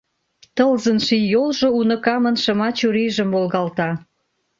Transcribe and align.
Тылзын 0.55 0.97
ший 1.05 1.23
йолжо 1.33 1.67
уныкамын 1.79 2.35
шыма 2.43 2.69
чурийжым 2.77 3.29
волгалта. 3.35 3.89